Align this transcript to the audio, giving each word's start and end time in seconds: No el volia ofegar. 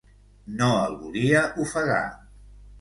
No 0.61 0.69
el 0.77 0.97
volia 1.03 1.45
ofegar. 1.67 2.03